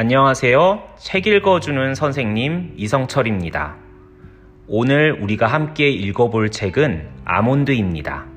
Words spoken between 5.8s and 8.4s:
읽어볼 책은 아몬드입니다.